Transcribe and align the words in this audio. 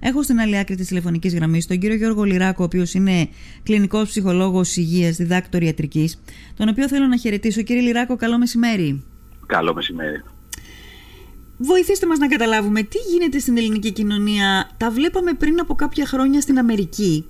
Έχω 0.00 0.22
στην 0.22 0.38
άλλη 0.38 0.58
άκρη 0.58 0.76
της 0.76 0.86
τηλεφωνικής 0.86 1.34
γραμμής 1.34 1.66
τον 1.66 1.78
κύριο 1.78 1.96
Γιώργο 1.96 2.24
Λιράκο, 2.24 2.62
ο 2.62 2.64
οποίος 2.64 2.94
είναι 2.94 3.28
κλινικός 3.62 4.08
ψυχολόγος 4.08 4.76
υγείας, 4.76 5.16
διδάκτορ 5.16 5.62
ιατρικής, 5.62 6.20
τον 6.56 6.68
οποίο 6.68 6.88
θέλω 6.88 7.06
να 7.06 7.16
χαιρετήσω. 7.16 7.62
Κύριε 7.62 7.82
Λιράκο, 7.82 8.16
καλό 8.16 8.38
μεσημέρι. 8.38 9.02
Καλό 9.46 9.74
μεσημέρι. 9.74 10.22
Βοηθήστε 11.56 12.06
μας 12.06 12.18
να 12.18 12.28
καταλάβουμε 12.28 12.82
τι 12.82 12.98
γίνεται 13.12 13.38
στην 13.38 13.56
ελληνική 13.56 13.92
κοινωνία. 13.92 14.70
Τα 14.76 14.90
βλέπαμε 14.90 15.32
πριν 15.32 15.60
από 15.60 15.74
κάποια 15.74 16.06
χρόνια 16.06 16.40
στην 16.40 16.58
Αμερική, 16.58 17.24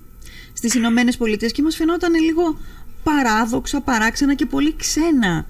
στις 0.53 0.73
Ηνωμένες 0.73 1.17
Πολιτείες 1.17 1.51
και 1.51 1.61
μας 1.61 1.75
φαινόταν 1.75 2.13
λίγο 2.13 2.57
παράδοξα, 3.03 3.81
παράξενα 3.81 4.33
και 4.35 4.45
πολύ 4.45 4.75
ξένα 4.75 5.45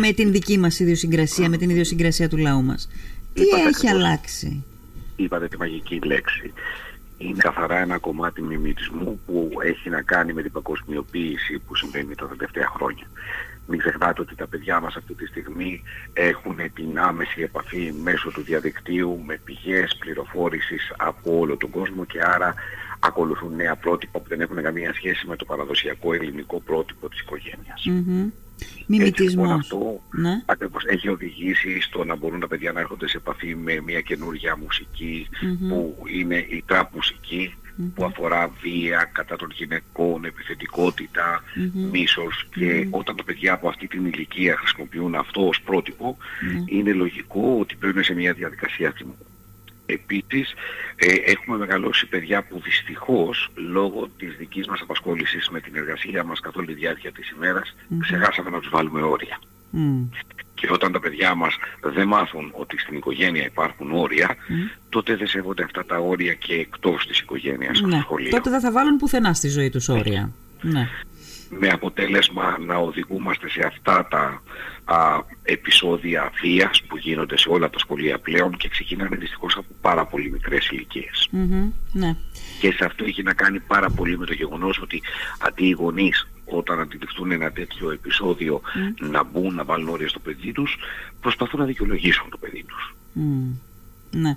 με 0.00 0.12
την 0.12 0.32
δική 0.32 0.58
μας 0.58 0.78
ιδιοσυγκρασία, 0.78 1.48
με 1.48 1.56
την 1.56 1.70
ιδιοσυγκρασία 1.70 2.28
του 2.28 2.36
λαού 2.36 2.62
μας. 2.62 2.88
Τι 3.34 3.42
έχει 3.68 3.88
αλλάξει; 3.88 4.64
Είπατε 5.22 5.48
τη 5.48 5.56
μαγική 5.56 5.98
λέξη. 5.98 6.52
Είναι 7.18 7.38
καθαρά 7.38 7.78
ένα 7.78 7.98
κομμάτι 7.98 8.42
μιμητισμού 8.42 9.20
που 9.26 9.50
έχει 9.62 9.90
να 9.90 10.02
κάνει 10.02 10.32
με 10.32 10.42
την 10.42 10.52
παγκοσμιοποίηση 10.52 11.58
που 11.58 11.74
συμβαίνει 11.74 12.14
τα 12.14 12.26
τελευταία 12.28 12.66
χρόνια. 12.66 13.06
Μην 13.66 13.78
ξεχνάτε 13.78 14.20
ότι 14.20 14.34
τα 14.34 14.46
παιδιά 14.46 14.80
μας 14.80 14.96
αυτή 14.96 15.14
τη 15.14 15.26
στιγμή 15.26 15.82
έχουν 16.12 16.56
την 16.74 16.98
άμεση 16.98 17.42
επαφή 17.42 17.92
μέσω 18.02 18.30
του 18.30 18.42
διαδικτύου 18.42 19.20
με 19.26 19.40
πηγές 19.44 19.96
πληροφόρησης 19.98 20.92
από 20.96 21.38
όλο 21.38 21.56
τον 21.56 21.70
κόσμο 21.70 22.04
και 22.04 22.20
άρα 22.22 22.54
ακολουθούν 23.00 23.54
νέα 23.54 23.76
πρότυπα 23.76 24.18
που 24.18 24.28
δεν 24.28 24.40
έχουν 24.40 24.62
καμία 24.62 24.94
σχέση 24.94 25.26
με 25.26 25.36
το 25.36 25.44
παραδοσιακό 25.44 26.12
ελληνικό 26.12 26.60
πρότυπο 26.60 27.08
της 27.08 27.20
οικογένειας. 27.20 27.84
Mm-hmm. 27.86 28.32
Λοιπόν, 28.86 29.50
αυτό 29.50 30.02
ναι. 30.10 30.42
ακριβώς 30.44 30.84
έχει 30.84 31.08
οδηγήσει 31.08 31.80
στο 31.80 32.04
να 32.04 32.16
μπορούν 32.16 32.40
τα 32.40 32.48
παιδιά 32.48 32.72
να 32.72 32.80
έρχονται 32.80 33.08
σε 33.08 33.16
επαφή 33.16 33.56
με 33.56 33.80
μια 33.80 34.00
καινούργια 34.00 34.58
που 35.68 35.94
είναι 36.06 36.36
η 36.36 36.62
τραπ 36.66 36.94
μουσική 36.94 37.54
που 37.94 38.04
αφορά 38.04 38.50
βία 38.60 39.10
κατά 39.12 39.36
των 39.36 39.48
γυναικών, 39.54 40.24
επιθετικότητα, 40.24 41.42
μίσος 41.90 42.48
και 42.54 42.86
όταν 42.90 43.16
τα 43.16 43.24
παιδιά 43.24 43.52
από 43.52 43.68
αυτή 43.68 43.86
την 43.86 44.06
ηλικία 44.06 44.56
χρησιμοποιούν 44.56 45.14
αυτό 45.14 45.48
ως 45.48 45.60
πρότυπο 45.60 46.16
είναι 46.66 46.92
λογικό 46.92 47.56
ότι 47.60 47.76
παίρνουν 47.76 48.04
σε 48.04 48.14
μια 48.14 48.32
διαδικασία 48.32 48.92
θυμού. 48.96 49.16
Επίσης 49.92 50.54
ε, 50.96 51.06
έχουμε 51.24 51.56
μεγαλώσει 51.56 52.06
παιδιά 52.06 52.42
που 52.42 52.60
δυστυχώς 52.60 53.50
λόγω 53.54 54.08
της 54.18 54.36
δικής 54.36 54.66
μας 54.66 54.80
απασχόλησης 54.80 55.48
με 55.48 55.60
την 55.60 55.76
εργασία 55.76 56.24
μας 56.24 56.40
καθ' 56.40 56.56
όλη 56.56 56.66
τη 56.66 56.74
διάρκεια 56.74 57.12
της 57.12 57.30
ημέρας 57.30 57.76
ξεχάσαμε 58.00 58.50
να 58.50 58.58
τους 58.58 58.68
βάλουμε 58.68 59.02
όρια. 59.02 59.38
Και 60.54 60.68
όταν 60.70 60.92
τα 60.92 61.00
παιδιά 61.00 61.34
μας 61.34 61.56
δεν 61.82 62.06
μάθουν 62.06 62.50
ότι 62.52 62.78
στην 62.78 62.96
οικογένεια 62.96 63.44
υπάρχουν 63.44 63.92
όρια, 63.92 64.36
τότε 64.88 65.16
δεν 65.16 65.26
σέβονται 65.26 65.62
αυτά 65.62 65.84
τα 65.84 65.98
όρια 65.98 66.34
και 66.34 66.54
εκτός 66.54 67.06
της 67.06 67.18
οικογένειας 67.18 67.80
ναι. 67.80 67.90
στο 67.90 68.00
σχολείο. 68.00 68.30
Τότε 68.30 68.50
δεν 68.50 68.60
θα 68.60 68.72
βάλουν 68.72 68.96
πουθενά 68.96 69.34
στη 69.34 69.48
ζωή 69.48 69.70
τους 69.70 69.88
όρια. 69.88 70.32
Ναι 70.60 70.88
με 71.50 71.68
αποτέλεσμα 71.68 72.58
να 72.58 72.76
οδηγούμαστε 72.76 73.48
σε 73.48 73.66
αυτά 73.66 74.08
τα 74.10 74.42
α, 74.84 75.22
επεισόδια 75.42 76.30
βίας 76.42 76.82
που 76.82 76.96
γίνονται 76.96 77.38
σε 77.38 77.48
όλα 77.48 77.70
τα 77.70 77.78
σχολεία 77.78 78.18
πλέον 78.18 78.56
και 78.56 78.68
ξεκινάνε 78.68 79.16
δυστυχώς 79.16 79.56
από 79.56 79.68
πάρα 79.80 80.06
πολύ 80.06 80.30
μικρές 80.30 80.70
ναι. 81.92 82.16
Και 82.60 82.72
σε 82.72 82.84
αυτό 82.84 83.04
έχει 83.04 83.22
να 83.22 83.32
κάνει 83.32 83.60
πάρα 83.60 83.90
πολύ 83.90 84.18
με 84.18 84.26
το 84.26 84.32
γεγονός 84.32 84.78
ότι 84.78 85.02
αντί 85.38 85.66
οι 85.66 85.70
γονείς 85.70 86.28
όταν 86.44 86.80
αντιληφθούν 86.80 87.30
ένα 87.30 87.52
τέτοιο 87.52 87.90
επεισόδιο 87.90 88.60
να 89.00 89.24
μπουν, 89.24 89.54
να 89.54 89.64
βάλουν 89.64 89.88
όρια 89.88 90.08
στο 90.08 90.18
παιδί 90.18 90.52
τους, 90.52 90.76
προσπαθούν 91.20 91.60
να 91.60 91.66
δικαιολογήσουν 91.66 92.30
το 92.30 92.36
παιδί 92.36 92.64
τους. 92.64 92.94
Ναι. 94.10 94.36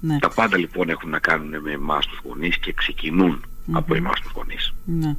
Ναι. 0.00 0.18
Τα 0.18 0.28
πάντα 0.28 0.56
λοιπόν 0.56 0.88
έχουν 0.88 1.10
να 1.10 1.18
κάνουν 1.18 1.60
με 1.60 1.72
εμάς 1.72 2.06
τους 2.06 2.20
γονείς 2.24 2.58
και 2.58 2.72
ξεκινούν 2.72 3.44
από 3.72 3.94
εμάς 3.94 4.20
τους 4.20 4.32
γονείς. 4.34 4.74
Ναι. 4.84 5.16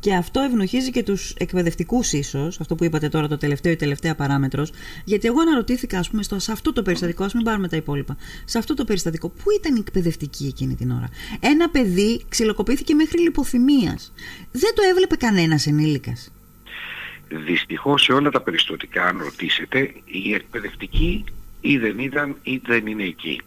Και 0.00 0.14
αυτό 0.14 0.40
ευνοχίζει 0.40 0.90
και 0.90 1.02
τους 1.02 1.34
εκπαιδευτικούς 1.38 2.12
ίσως, 2.12 2.60
αυτό 2.60 2.74
που 2.74 2.84
είπατε 2.84 3.08
τώρα 3.08 3.28
το 3.28 3.36
τελευταίο 3.36 3.72
ή 3.72 3.76
τελευταία 3.76 4.14
παράμετρος, 4.14 4.72
γιατί 5.04 5.26
εγώ 5.26 5.40
αναρωτήθηκα 5.40 5.98
ας 5.98 6.10
πούμε 6.10 6.22
στο, 6.22 6.38
σε 6.38 6.52
αυτό 6.52 6.72
το 6.72 6.82
περιστατικό, 6.82 7.24
ας 7.24 7.34
μην 7.34 7.44
πάρουμε 7.44 7.68
τα 7.68 7.76
υπόλοιπα, 7.76 8.16
σε 8.44 8.58
αυτό 8.58 8.74
το 8.74 8.84
περιστατικό, 8.84 9.28
πού 9.28 9.50
ήταν 9.58 9.76
η 9.76 9.78
εκπαιδευτική 9.78 10.46
εκείνη 10.46 10.74
την 10.74 10.90
ώρα; 10.90 11.08
Ένα 11.40 11.68
παιδί 11.68 12.24
ξυλοκοπήθηκε 12.28 12.94
μέχρι 12.94 13.20
λιποθυμίας. 13.20 14.12
Δεν 14.52 14.74
το 14.74 14.82
έβλεπε 14.90 15.16
κανένας 15.16 15.66
ενήλικας. 15.66 16.32
Δυστυχώς 17.28 18.02
σε 18.02 18.12
όλα 18.12 18.30
τα 18.30 18.40
περιστατικά 18.40 19.04
αν 19.04 19.18
ρωτήσετε, 19.18 19.94
η 20.04 20.34
εκπαιδευτική 20.34 21.24
ή 21.60 21.78
δεν 21.78 21.98
ήταν 21.98 22.36
ή 22.42 22.60
δεν 22.66 22.86
είναι 22.86 23.04
εκεί. 23.04 23.40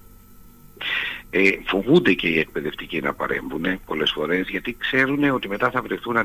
Ε, 1.33 1.49
φοβούνται 1.65 2.13
και 2.13 2.27
οι 2.27 2.39
εκπαιδευτικοί 2.39 3.01
να 3.01 3.13
παρέμβουν 3.13 3.65
πολλές 3.85 4.11
φορές 4.11 4.49
γιατί 4.49 4.75
ξέρουν 4.79 5.23
ότι 5.23 5.47
μετά 5.47 5.71
θα 5.71 5.81
βρεθούν 5.81 6.17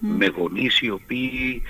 με 0.00 0.26
γονείς 0.26 0.80
οι 0.80 0.90
οποίοι 0.90 1.62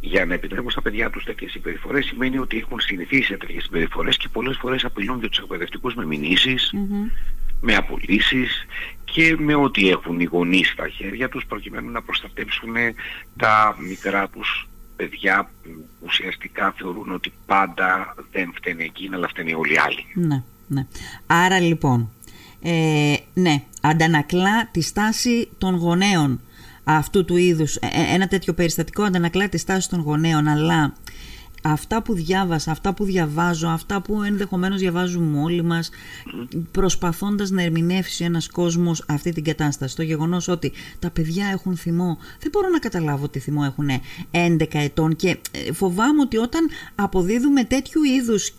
για 0.00 0.26
να 0.26 0.34
επιτρέπουν 0.34 0.70
στα 0.70 0.82
παιδιά 0.82 1.10
τους 1.10 1.24
τέτοιες 1.24 1.50
συμπεριφορές 1.50 2.04
σημαίνει 2.04 2.38
ότι 2.38 2.58
έχουν 2.58 2.80
συνηθίσει 2.80 3.22
σε 3.22 3.36
τέτοιες 3.36 3.62
συμπεριφορές 3.62 4.16
και 4.16 4.28
πολλές 4.28 4.56
φορές 4.56 4.84
απειλούν 4.84 5.20
και 5.20 5.28
τους 5.28 5.38
εκπαιδευτικούς 5.38 5.94
με 5.94 6.06
μηνύσεις, 6.06 6.74
με 7.60 7.74
απολύσεις 7.74 8.66
και 9.04 9.36
με 9.38 9.54
ό,τι 9.54 9.90
έχουν 9.90 10.20
οι 10.20 10.24
γονείς 10.24 10.68
στα 10.68 10.88
χέρια 10.88 11.28
τους 11.28 11.46
προκειμένου 11.46 11.90
να 11.90 12.02
προστατεύσουν 12.02 12.74
τα 13.36 13.76
μικρά 13.88 14.28
τους 14.28 14.68
παιδιά 14.96 15.50
που 15.62 15.88
ουσιαστικά 16.00 16.74
θεωρούν 16.78 17.12
ότι 17.12 17.32
πάντα 17.46 18.14
δεν 18.30 18.52
φταίνει 18.54 18.84
εκείνα 18.84 19.16
αλλά 19.16 19.28
φταίνει 19.28 19.54
όλοι 19.54 19.72
οι 19.72 19.78
άλλοι. 19.78 20.26
Ναι. 20.28 20.42
Ναι. 20.66 20.86
Άρα 21.26 21.60
λοιπόν, 21.60 22.10
ε, 22.62 23.14
ναι, 23.34 23.62
αντανακλά 23.80 24.68
τη 24.70 24.80
στάση 24.80 25.48
των 25.58 25.76
γονέων 25.76 26.40
αυτού 26.84 27.24
του 27.24 27.36
είδους. 27.36 27.76
Ε, 27.76 27.86
ε, 27.86 28.14
ένα 28.14 28.26
τέτοιο 28.26 28.54
περιστατικό 28.54 29.02
αντανακλά 29.02 29.48
τη 29.48 29.58
στάση 29.58 29.88
των 29.88 30.00
γονέων, 30.00 30.48
αλλά 30.48 30.92
αυτά 31.66 32.02
που 32.02 32.14
διάβασα, 32.14 32.70
αυτά 32.70 32.94
που 32.94 33.04
διαβάζω, 33.04 33.68
αυτά 33.68 34.00
που 34.00 34.22
ενδεχομένως 34.22 34.80
διαβάζουμε 34.80 35.40
όλοι 35.40 35.62
μας 35.62 35.90
προσπαθώντας 36.70 37.50
να 37.50 37.62
ερμηνεύσει 37.62 38.24
ένας 38.24 38.48
κόσμος 38.48 39.04
αυτή 39.08 39.32
την 39.32 39.44
κατάσταση. 39.44 39.96
Το 39.96 40.02
γεγονός 40.02 40.48
ότι 40.48 40.72
τα 40.98 41.10
παιδιά 41.10 41.46
έχουν 41.46 41.76
θυμό, 41.76 42.18
δεν 42.40 42.50
μπορώ 42.52 42.68
να 42.68 42.78
καταλάβω 42.78 43.24
ότι 43.24 43.38
θυμό 43.38 43.62
έχουν 43.66 43.88
11 44.30 44.66
ετών 44.72 45.16
και 45.16 45.38
ε, 45.50 45.72
φοβάμαι 45.72 46.20
ότι 46.20 46.36
όταν 46.36 46.68
αποδίδουμε 46.94 47.64
τέτοιου 47.64 48.02
είδους 48.02 48.50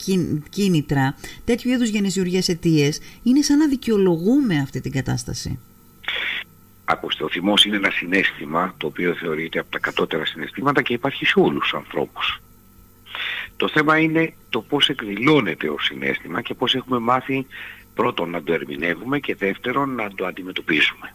κίνητρα, 0.50 1.16
τέτοιου 1.44 1.72
είδους 1.72 1.90
γενεσιουργές 1.90 2.50
αιτίες, 2.50 3.00
είναι 3.24 3.42
σαν 3.42 3.58
να 3.58 3.68
δικαιολογούμε 3.68 4.60
αυτή 4.60 4.82
την 4.82 4.92
κατάσταση. 4.92 5.60
Ακούστε, 6.86 7.24
ο 7.24 7.30
θυμός 7.30 7.66
είναι 7.66 7.76
ένα 7.76 7.90
συνέστημα 7.90 8.74
το 8.78 8.88
οποίο 8.88 9.14
θεωρείται 9.14 9.60
από 9.60 9.72
τα 9.72 9.80
κατώτερα 9.80 10.26
συναισθήματα 10.26 10.82
και 10.82 10.94
υπάρχει 10.94 11.26
σε 11.26 11.40
όλους 11.40 11.62
τους 11.62 11.74
ανθρώπους. 11.74 12.40
Το 13.58 13.68
θέμα 13.68 13.98
είναι 14.00 14.34
το 14.50 14.62
πώς 14.62 14.90
εκδηλώνεται 14.90 15.70
ο 15.70 15.80
συνέστημα 15.80 16.42
και 16.42 16.54
πώς 16.54 16.76
έχουμε 16.76 17.00
μάθει 17.00 17.46
πρώτον 17.94 18.30
να 18.30 18.44
το 18.44 18.54
ερμηνεύουμε 18.54 19.20
και 19.20 19.36
δεύτερον 19.36 19.96
να 19.96 20.10
το 20.16 20.26
αντιμετωπισουμε 20.26 21.14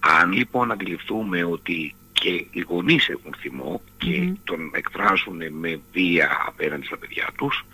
Αν 0.00 0.32
λοιπόν 0.32 0.72
αντιληφθούμε 0.72 1.44
ότι 1.44 1.94
και 2.12 2.46
οι 2.50 2.60
γονείς 2.68 3.08
έχουν 3.08 3.34
θυμό 3.38 3.80
και 3.98 4.32
τον 4.44 4.70
εκφράζουν 4.74 5.52
με 5.52 5.80
βία 5.92 6.44
απέναντι 6.46 6.86
στα 6.86 6.98
παιδιά 6.98 7.28
τους, 7.36 7.64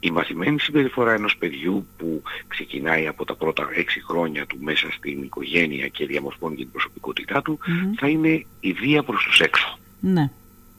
η 0.00 0.10
μαθημένη 0.10 0.60
συμπεριφορά 0.60 1.12
ενός 1.12 1.36
παιδιού 1.36 1.86
που 1.96 2.22
ξεκινάει 2.48 3.06
από 3.06 3.24
τα 3.24 3.34
πρώτα 3.34 3.68
έξι 3.74 4.02
χρόνια 4.04 4.46
του 4.46 4.58
μέσα 4.60 4.90
στην 4.90 5.22
οικογένεια 5.22 5.88
και 5.88 6.06
διαμορφώνει 6.06 6.56
την 6.56 6.70
προσωπικότητά 6.70 7.42
του, 7.42 7.58
θα 7.98 8.08
είναι 8.08 8.46
η 8.60 8.72
βία 8.72 9.02
προς 9.02 9.24
τους 9.24 9.40
έξω. 9.40 9.78
Ναι. 10.00 10.30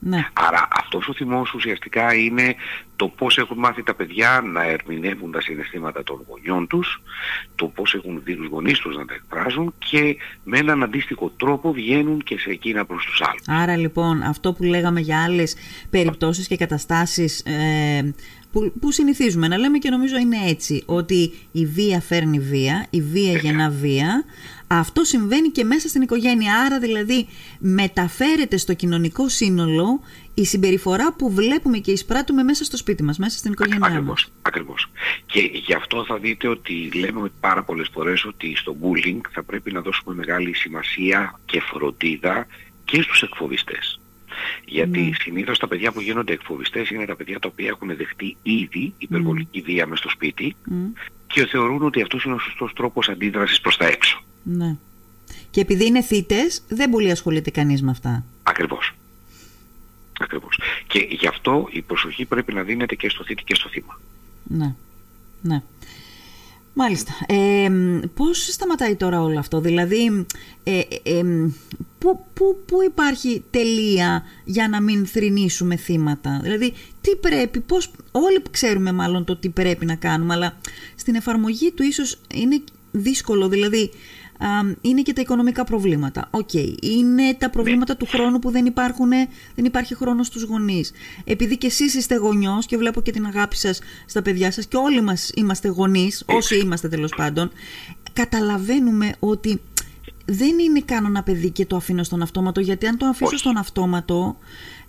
Ναι. 0.06 0.26
Άρα 0.32 0.68
αυτός 0.70 1.08
ο 1.08 1.12
θυμός 1.12 1.54
ουσιαστικά 1.54 2.14
είναι 2.14 2.54
το 2.96 3.08
πώς 3.08 3.38
έχουν 3.38 3.58
μάθει 3.58 3.82
τα 3.82 3.94
παιδιά 3.94 4.42
να 4.52 4.64
ερμηνεύουν 4.64 5.32
τα 5.32 5.40
συναισθήματα 5.40 6.02
των 6.02 6.24
γονιών 6.28 6.66
τους, 6.66 7.02
το 7.54 7.66
πώς 7.66 7.94
έχουν 7.94 8.20
δει 8.24 8.36
τους 8.36 8.46
γονείς 8.46 8.78
τους 8.78 8.96
να 8.96 9.04
τα 9.04 9.14
εκφράζουν 9.14 9.74
και 9.78 10.16
με 10.44 10.58
έναν 10.58 10.82
αντίστοιχο 10.82 11.32
τρόπο 11.36 11.72
βγαίνουν 11.72 12.22
και 12.22 12.38
σε 12.38 12.50
εκείνα 12.50 12.84
προς 12.84 13.04
τους 13.04 13.22
άλλους. 13.22 13.62
Άρα 13.62 13.76
λοιπόν 13.76 14.22
αυτό 14.22 14.52
που 14.52 14.62
λέγαμε 14.62 15.00
για 15.00 15.22
άλλες 15.22 15.56
περιπτώσεις 15.90 16.46
και 16.46 16.56
καταστάσεις 16.56 17.40
ε, 17.40 18.14
που, 18.54 18.72
που 18.80 18.92
συνηθίζουμε 18.92 19.48
να 19.48 19.58
λέμε 19.58 19.78
και 19.78 19.90
νομίζω 19.90 20.16
είναι 20.16 20.36
έτσι, 20.46 20.82
ότι 20.86 21.32
η 21.52 21.66
βία 21.66 22.00
φέρνει 22.00 22.38
βία, 22.38 22.86
η 22.90 23.00
βία 23.00 23.32
γεννά 23.32 23.70
βία, 23.70 24.24
αυτό 24.66 25.04
συμβαίνει 25.04 25.48
και 25.48 25.64
μέσα 25.64 25.88
στην 25.88 26.02
οικογένεια. 26.02 26.54
Άρα 26.66 26.78
δηλαδή 26.78 27.28
μεταφέρεται 27.58 28.56
στο 28.56 28.74
κοινωνικό 28.74 29.28
σύνολο 29.28 30.00
η 30.34 30.44
συμπεριφορά 30.44 31.12
που 31.12 31.30
βλέπουμε 31.32 31.78
και 31.78 31.90
εισπράττουμε 31.90 32.42
μέσα 32.42 32.64
στο 32.64 32.76
σπίτι 32.76 33.02
μας, 33.02 33.18
μέσα 33.18 33.38
στην 33.38 33.52
οικογένειά 33.52 33.86
ακριβώς, 33.86 34.06
μας. 34.06 34.32
Ακριβώς. 34.42 34.90
Και 35.26 35.40
γι' 35.40 35.74
αυτό 35.74 36.04
θα 36.04 36.18
δείτε 36.18 36.48
ότι 36.48 36.90
λέμε 36.94 37.30
πάρα 37.40 37.62
πολλές 37.62 37.88
φορές 37.92 38.24
ότι 38.24 38.56
στο 38.56 38.76
bullying 38.82 39.20
θα 39.30 39.42
πρέπει 39.42 39.72
να 39.72 39.80
δώσουμε 39.80 40.14
μεγάλη 40.14 40.54
σημασία 40.54 41.40
και 41.44 41.60
φροντίδα 41.60 42.46
και 42.84 43.02
στους 43.02 43.22
εκφοβιστές. 43.22 44.00
Γιατί 44.64 45.00
ναι. 45.00 45.10
συνήθως 45.18 45.58
τα 45.58 45.68
παιδιά 45.68 45.92
που 45.92 46.00
γίνονται 46.00 46.32
εκφοβιστές 46.32 46.90
είναι 46.90 47.04
τα 47.04 47.16
παιδιά 47.16 47.38
τα 47.38 47.48
οποία 47.52 47.66
έχουν 47.68 47.96
δεχτεί 47.96 48.36
ήδη 48.42 48.94
υπερβολική 48.98 49.60
βία 49.60 49.86
μες 49.86 49.98
στο 49.98 50.08
σπίτι 50.08 50.56
και 51.26 51.46
θεωρούν 51.46 51.82
ότι 51.82 52.02
αυτός 52.02 52.24
είναι 52.24 52.34
ο 52.34 52.38
σωστός 52.38 52.72
τρόπος 52.72 53.08
αντίδρασης 53.08 53.60
προς 53.60 53.76
τα 53.76 53.86
έξω. 53.86 54.22
Ναι. 54.42 54.76
Και 55.50 55.60
επειδή 55.60 55.86
είναι 55.86 56.02
θύτες, 56.02 56.64
δεν 56.68 56.90
πολύ 56.90 57.10
ασχολείται 57.10 57.50
κανείς 57.50 57.82
με 57.82 57.90
αυτά. 57.90 58.24
Ακριβώς. 58.42 58.94
Ακριβώς. 60.20 60.60
Και 60.86 61.06
γι' 61.10 61.26
αυτό 61.26 61.68
η 61.70 61.82
προσοχή 61.82 62.24
πρέπει 62.24 62.54
να 62.54 62.62
δίνεται 62.62 62.94
και 62.94 63.08
στο 63.08 63.24
θήτη 63.24 63.42
και 63.44 63.54
στο 63.54 63.68
θύμα. 63.68 64.00
Ναι. 64.44 64.74
Ναι. 65.42 65.62
Μάλιστα. 66.74 67.12
Ε, 67.26 67.68
πώς 68.14 68.48
σταματάει 68.52 68.94
τώρα 68.94 69.22
όλο 69.22 69.38
αυτό, 69.38 69.60
δηλαδή 69.60 70.26
ε, 70.62 70.80
ε, 71.02 71.22
πού, 71.98 72.24
πού, 72.34 72.62
πού 72.66 72.82
υπάρχει 72.82 73.44
τελεία 73.50 74.22
για 74.44 74.68
να 74.68 74.80
μην 74.80 75.06
θρηνήσουμε 75.06 75.76
θύματα, 75.76 76.40
δηλαδή 76.42 76.72
τι 77.00 77.16
πρέπει, 77.16 77.60
πώς, 77.60 77.90
όλοι 78.10 78.42
ξέρουμε 78.50 78.92
μάλλον 78.92 79.24
το 79.24 79.36
τι 79.36 79.48
πρέπει 79.48 79.86
να 79.86 79.94
κάνουμε, 79.94 80.34
αλλά 80.34 80.56
στην 80.94 81.14
εφαρμογή 81.14 81.70
του 81.70 81.82
ίσως 81.82 82.20
είναι 82.34 82.62
δύσκολο, 82.90 83.48
δηλαδή 83.48 83.90
είναι 84.80 85.02
και 85.02 85.12
τα 85.12 85.20
οικονομικά 85.20 85.64
προβλήματα. 85.64 86.28
Οκ. 86.30 86.52
Είναι 86.80 87.34
τα 87.38 87.50
προβλήματα 87.50 87.96
του 87.96 88.06
χρόνου 88.06 88.38
που 88.38 88.50
δεν, 88.50 88.66
υπάρχουν, 88.66 89.10
δεν 89.54 89.64
υπάρχει 89.64 89.94
χρόνος 89.94 90.26
στους 90.26 90.42
γονείς. 90.42 90.92
Επειδή 91.24 91.58
και 91.58 91.66
εσείς 91.66 91.94
είστε 91.94 92.14
γονιός 92.14 92.66
και 92.66 92.76
βλέπω 92.76 93.00
και 93.00 93.10
την 93.12 93.26
αγάπη 93.26 93.56
σας 93.56 93.80
στα 94.06 94.22
παιδιά 94.22 94.50
σας 94.50 94.66
και 94.66 94.76
όλοι 94.76 95.00
μας 95.00 95.30
είμαστε 95.34 95.68
γονείς, 95.68 96.22
όσοι 96.26 96.58
είμαστε 96.58 96.88
τέλος 96.88 97.12
πάντων, 97.16 97.50
καταλαβαίνουμε 98.12 99.14
ότι 99.18 99.60
δεν 100.24 100.58
είναι 100.58 100.80
κάνω 100.84 101.06
ένα 101.06 101.22
παιδί 101.22 101.50
και 101.50 101.66
το 101.66 101.76
αφήνω 101.76 102.02
στον 102.02 102.22
αυτόματο, 102.22 102.60
γιατί 102.60 102.86
αν 102.86 102.96
το 102.96 103.06
αφήσω 103.06 103.36
στον 103.36 103.56
αυτόματο, 103.56 104.36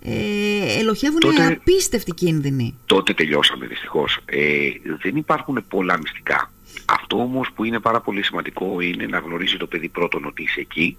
ε, 0.02 0.78
ελοχεύουν 0.78 1.20
τότε, 1.20 1.46
απίστευτοι 1.46 2.12
κίνδυνοι. 2.12 2.74
Τότε 2.86 3.14
τελειώσαμε 3.14 3.66
δυστυχώς. 3.66 4.18
Ε, 4.24 4.68
δεν 5.02 5.16
υπάρχουν 5.16 5.64
πολλά 5.68 5.98
μυστικά. 5.98 6.50
Αυτό 6.84 7.20
όμως 7.20 7.50
που 7.54 7.64
είναι 7.64 7.80
πάρα 7.80 8.00
πολύ 8.00 8.22
σημαντικό 8.22 8.80
είναι 8.80 9.06
να 9.06 9.18
γνωρίζει 9.18 9.56
το 9.56 9.66
παιδί 9.66 9.88
πρώτον 9.88 10.24
ότι 10.24 10.42
είσαι 10.42 10.60
εκεί. 10.60 10.96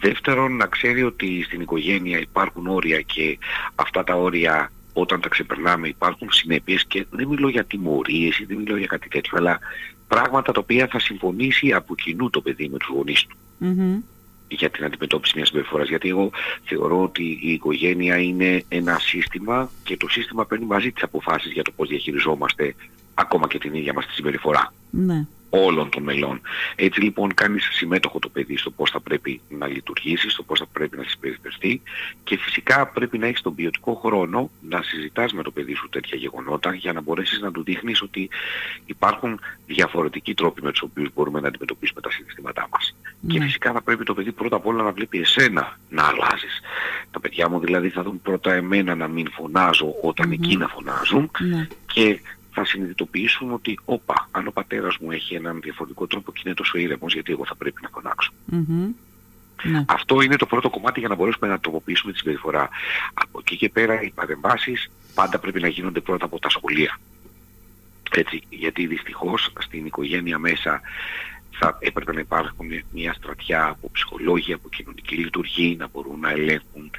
Δεύτερον 0.00 0.56
να 0.56 0.66
ξέρει 0.66 1.02
ότι 1.02 1.42
στην 1.42 1.60
οικογένεια 1.60 2.18
υπάρχουν 2.18 2.66
όρια 2.66 3.00
και 3.00 3.38
αυτά 3.74 4.04
τα 4.04 4.14
όρια 4.14 4.72
όταν 4.92 5.20
τα 5.20 5.28
ξεπερνάμε 5.28 5.88
υπάρχουν 5.88 6.28
συνέπειες 6.30 6.84
και 6.84 7.06
δεν 7.10 7.28
μιλώ 7.28 7.48
για 7.48 7.64
τιμωρίες 7.64 8.38
ή 8.38 8.44
δεν 8.44 8.56
μιλώ 8.56 8.76
για 8.76 8.86
κάτι 8.86 9.08
τέτοιο 9.08 9.38
αλλά 9.38 9.58
πράγματα 10.08 10.52
τα 10.52 10.60
οποία 10.60 10.86
θα 10.86 10.98
συμφωνήσει 10.98 11.72
από 11.72 11.94
κοινού 11.94 12.30
το 12.30 12.40
παιδί 12.40 12.68
με 12.68 12.78
τους 12.78 12.88
γονείς 12.88 13.26
του. 13.26 13.36
Για 14.48 14.70
την 14.70 14.84
αντιμετώπιση 14.84 15.32
μιας 15.36 15.48
συμπεριφοράς. 15.48 15.88
Γιατί 15.88 16.08
εγώ 16.08 16.30
θεωρώ 16.64 17.02
ότι 17.02 17.38
η 17.42 17.52
οικογένεια 17.52 18.16
είναι 18.16 18.64
ένα 18.68 18.98
σύστημα 18.98 19.70
και 19.82 19.96
το 19.96 20.08
σύστημα 20.08 20.46
παίρνει 20.46 20.64
μαζί 20.64 20.92
τις 20.92 21.02
αποφάσεις 21.02 21.52
για 21.52 21.62
το 21.62 21.72
πώς 21.76 21.88
διαχειριζόμαστε 21.88 22.74
ακόμα 23.14 23.46
και 23.46 23.58
την 23.58 23.74
ίδια 23.74 23.92
μας 23.92 24.06
τη 24.06 24.12
συμπεριφορά. 24.12 24.72
Ναι. 24.90 25.26
Όλων 25.64 25.90
των 25.90 26.02
μελών. 26.02 26.40
Έτσι 26.74 27.00
λοιπόν 27.00 27.34
κάνεις 27.34 27.68
συμμέτοχο 27.72 28.18
το 28.18 28.28
παιδί 28.28 28.56
στο 28.56 28.70
πώς 28.70 28.90
θα 28.90 29.00
πρέπει 29.00 29.40
να 29.48 29.66
λειτουργήσεις, 29.66 30.32
στο 30.32 30.42
πώς 30.42 30.58
θα 30.58 30.66
πρέπει 30.66 30.96
να 30.96 31.04
συμπεριφερθεί 31.06 31.80
και 32.24 32.38
φυσικά 32.38 32.86
πρέπει 32.86 33.18
να 33.18 33.26
έχεις 33.26 33.40
τον 33.40 33.54
ποιοτικό 33.54 33.94
χρόνο 33.94 34.50
να 34.68 34.82
συζητάς 34.82 35.32
με 35.32 35.42
το 35.42 35.50
παιδί 35.50 35.74
σου 35.74 35.88
τέτοια 35.88 36.18
γεγονότα 36.18 36.74
για 36.74 36.92
να 36.92 37.00
μπορέσεις 37.00 37.40
να 37.40 37.52
του 37.52 37.62
δείχνεις 37.62 38.02
ότι 38.02 38.28
υπάρχουν 38.86 39.40
διαφορετικοί 39.66 40.34
τρόποι 40.34 40.62
με 40.62 40.70
τους 40.70 40.82
οποίους 40.82 41.08
μπορούμε 41.14 41.40
να 41.40 41.48
αντιμετωπίσουμε 41.48 42.00
τα 42.00 42.10
συναισθήματά 42.10 42.68
μας. 42.72 42.94
Ναι. 43.20 43.32
Και 43.32 43.40
φυσικά 43.40 43.72
θα 43.72 43.82
πρέπει 43.82 44.04
το 44.04 44.14
παιδί 44.14 44.32
πρώτα 44.32 44.56
απ' 44.56 44.66
όλα 44.66 44.82
να 44.82 44.92
βλέπει 44.92 45.18
εσένα 45.18 45.78
να 45.88 46.02
αλλάζεις. 46.02 46.60
Τα 47.10 47.20
παιδιά 47.20 47.48
μου 47.48 47.58
δηλαδή 47.58 47.88
θα 47.88 48.02
δουν 48.02 48.20
πρώτα 48.22 48.52
εμένα 48.52 48.94
να 48.94 49.08
μην 49.08 49.30
φωνάζω 49.30 49.94
όταν 50.02 50.32
εκείνα 50.32 50.68
φωνάζουν 50.68 51.30
ναι. 51.38 51.68
και 51.86 52.20
θα 52.56 52.64
συνειδητοποιήσουν 52.64 53.52
ότι 53.52 53.78
όπα, 53.84 54.28
αν 54.30 54.46
ο 54.46 54.50
πατέρας 54.50 54.96
μου 54.98 55.10
έχει 55.10 55.34
έναν 55.34 55.60
διαφορετικό 55.60 56.06
τρόπο 56.06 56.32
και 56.32 56.42
είναι 56.44 56.54
τόσο 56.54 56.78
ήρεμος 56.78 57.12
γιατί 57.12 57.32
εγώ 57.32 57.46
θα 57.46 57.54
πρέπει 57.54 57.80
να 57.82 57.88
φωνάξω. 57.88 58.32
Ναι. 59.62 59.84
Αυτό 59.88 60.20
είναι 60.20 60.36
το 60.36 60.46
πρώτο 60.46 60.70
κομμάτι 60.70 61.00
για 61.00 61.08
να 61.08 61.14
μπορέσουμε 61.14 61.48
να 61.48 61.58
τροποποιήσουμε 61.58 62.12
τη 62.12 62.18
συμπεριφορά. 62.18 62.68
Από 63.14 63.38
εκεί 63.38 63.56
και 63.56 63.68
πέρα 63.68 64.02
οι 64.02 64.10
παρεμβάσεις 64.10 64.90
πάντα 65.14 65.38
πρέπει 65.38 65.60
να 65.60 65.68
γίνονται 65.68 66.00
πρώτα 66.00 66.24
από 66.24 66.38
τα 66.38 66.48
σχολεία. 66.48 66.98
Έτσι, 68.10 68.42
γιατί 68.48 68.86
δυστυχώς 68.86 69.52
στην 69.58 69.86
οικογένεια 69.86 70.38
μέσα 70.38 70.80
θα 71.58 71.78
έπρεπε 71.80 72.12
να 72.12 72.20
υπάρχουν 72.20 72.66
μια 72.92 73.12
στρατιά 73.12 73.66
από 73.66 73.90
ψυχολόγια, 73.92 74.54
από 74.54 74.68
κοινωνική 74.68 75.16
λειτουργία, 75.16 75.76
να 75.78 75.88
μπορούν 75.92 76.20
να 76.20 76.30
ελέγχουν 76.30 76.90